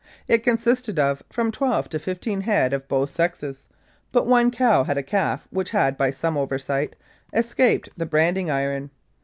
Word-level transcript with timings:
It 0.27 0.41
consisted 0.43 0.97
of 0.97 1.21
from 1.29 1.51
twelve 1.51 1.87
to 1.89 1.99
fifteen 1.99 2.41
head 2.41 2.73
of 2.73 2.87
both 2.87 3.11
sexes, 3.11 3.67
but 4.11 4.25
one 4.25 4.49
cow 4.49 4.83
had 4.83 4.97
a 4.97 5.03
calf 5.03 5.47
which 5.51 5.69
had, 5.69 5.95
by 5.95 6.09
some 6.09 6.39
oversight, 6.39 6.95
escaped 7.33 7.89
the 7.95 8.07
branding 8.07 8.49
iron. 8.49 8.89